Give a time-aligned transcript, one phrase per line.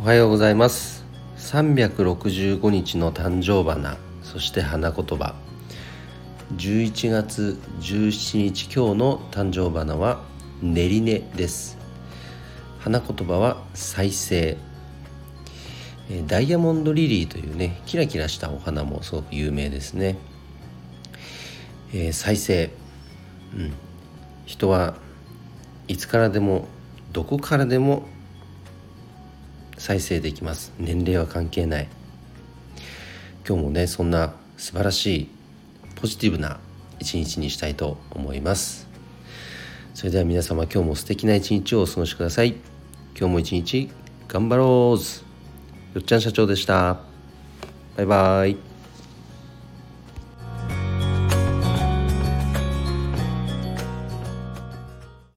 [0.00, 1.04] おはようございます。
[1.38, 5.34] 365日の誕生花そして花言葉。
[6.56, 10.22] 11月17日今日の誕生花は
[10.62, 11.78] 練り根です。
[12.78, 14.56] 花言葉は再生。
[16.28, 20.16] ダイヤモンドリリーというねキラキラしたお花もすごく有名ですね、
[21.92, 22.70] えー、再生、
[23.52, 23.72] うん、
[24.46, 24.94] 人は
[25.88, 26.68] いつからでも
[27.12, 28.06] どこからでも
[29.78, 30.72] 再生できます。
[30.78, 31.88] 年齢は関係ない。
[33.48, 35.28] 今日もねそんな素晴らしい
[35.94, 36.60] ポジティブな
[36.98, 38.88] 一日にしたいと思います。
[39.94, 42.56] それでは皆様今日も素敵な一日をお過ごしください。
[43.18, 43.90] 今日も一日
[44.28, 45.94] 頑張ろう。
[45.94, 47.00] よっちゃん社長でした。
[47.96, 48.67] バイバイ。